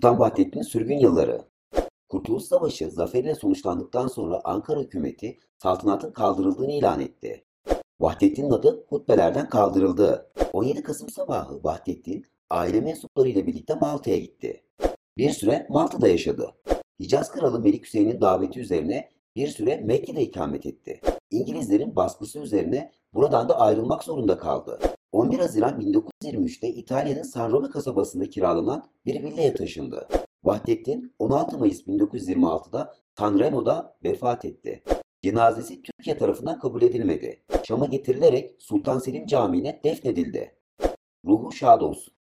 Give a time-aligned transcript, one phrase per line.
[0.00, 1.42] Sultan Vahdettin'in sürgün yılları.
[2.08, 7.44] Kurtuluş Savaşı zaferiyle sonuçlandıktan sonra Ankara hükümeti saltanatın kaldırıldığını ilan etti.
[8.00, 10.32] Vahdettin'in adı hutbelerden kaldırıldı.
[10.52, 14.64] 17 Kasım sabahı Vahdettin aile mensuplarıyla birlikte Malta'ya gitti.
[15.18, 16.54] Bir süre Malta'da yaşadı.
[17.00, 21.00] Hicaz Kralı Melik Hüseyin'in daveti üzerine bir süre Mekke'de ikamet etti.
[21.30, 24.78] İngilizlerin baskısı üzerine buradan da ayrılmak zorunda kaldı.
[25.12, 30.08] 11 Haziran 1923'te İtalya'nın San Rome kasabasında kiralanan bir villaya taşındı.
[30.44, 34.82] Vahdettin 16 Mayıs 1926'da Sanremo'da vefat etti.
[35.22, 37.42] Cenazesi Türkiye tarafından kabul edilmedi.
[37.64, 40.54] Şam'a getirilerek Sultan Selim Camii'ne defnedildi.
[41.26, 42.14] Ruhu şad olsun.